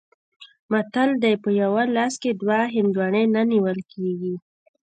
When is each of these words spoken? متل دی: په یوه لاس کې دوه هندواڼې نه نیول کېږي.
متل 0.71 1.09
دی: 1.23 1.33
په 1.43 1.49
یوه 1.61 1.83
لاس 1.95 2.13
کې 2.21 2.31
دوه 2.41 2.59
هندواڼې 2.75 3.23
نه 3.35 3.41
نیول 3.51 3.79
کېږي. 3.93 4.35